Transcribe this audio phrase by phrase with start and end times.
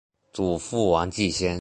[0.33, 1.49] 祖父王继先。